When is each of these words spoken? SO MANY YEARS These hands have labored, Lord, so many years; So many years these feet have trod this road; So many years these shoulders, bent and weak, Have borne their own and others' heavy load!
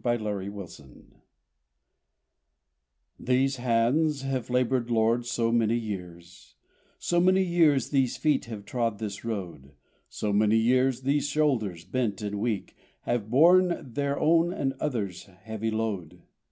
SO 0.00 0.16
MANY 0.16 0.44
YEARS 0.44 0.80
These 3.18 3.56
hands 3.56 4.22
have 4.22 4.48
labored, 4.48 4.90
Lord, 4.92 5.26
so 5.26 5.50
many 5.50 5.74
years; 5.74 6.54
So 7.00 7.18
many 7.20 7.42
years 7.42 7.90
these 7.90 8.16
feet 8.16 8.44
have 8.44 8.64
trod 8.64 9.00
this 9.00 9.24
road; 9.24 9.72
So 10.08 10.32
many 10.32 10.56
years 10.56 11.00
these 11.00 11.26
shoulders, 11.28 11.84
bent 11.84 12.22
and 12.22 12.36
weak, 12.38 12.76
Have 13.00 13.28
borne 13.28 13.92
their 13.94 14.16
own 14.20 14.52
and 14.52 14.74
others' 14.74 15.24
heavy 15.24 15.72
load! 15.72 16.22